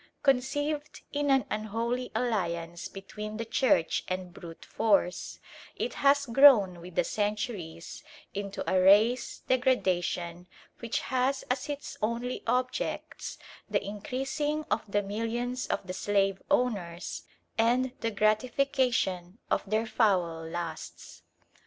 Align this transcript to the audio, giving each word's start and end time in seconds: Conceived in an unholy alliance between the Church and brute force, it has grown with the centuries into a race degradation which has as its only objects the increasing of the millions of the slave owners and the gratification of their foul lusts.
Conceived 0.23 1.01
in 1.13 1.29
an 1.29 1.45
unholy 1.51 2.11
alliance 2.15 2.87
between 2.87 3.37
the 3.37 3.45
Church 3.45 4.03
and 4.07 4.33
brute 4.33 4.65
force, 4.65 5.39
it 5.75 5.93
has 5.93 6.25
grown 6.25 6.79
with 6.81 6.95
the 6.95 7.03
centuries 7.03 8.03
into 8.33 8.67
a 8.67 8.81
race 8.81 9.43
degradation 9.47 10.47
which 10.79 11.01
has 11.01 11.43
as 11.51 11.69
its 11.69 11.99
only 12.01 12.41
objects 12.47 13.37
the 13.69 13.85
increasing 13.85 14.65
of 14.71 14.81
the 14.89 15.03
millions 15.03 15.67
of 15.67 15.85
the 15.85 15.93
slave 15.93 16.41
owners 16.49 17.25
and 17.55 17.91
the 17.99 18.09
gratification 18.09 19.37
of 19.51 19.61
their 19.69 19.85
foul 19.85 20.43
lusts. 20.49 21.21